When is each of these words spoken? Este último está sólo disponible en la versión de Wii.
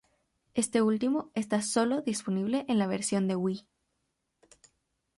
Este 0.55 0.81
último 0.81 1.29
está 1.35 1.61
sólo 1.61 2.01
disponible 2.01 2.65
en 2.67 2.79
la 2.79 2.87
versión 2.87 3.27
de 3.27 3.35
Wii. 3.35 3.67